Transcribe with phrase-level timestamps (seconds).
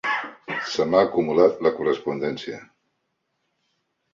[0.75, 2.59] Se m'ha acumulat la correspondència.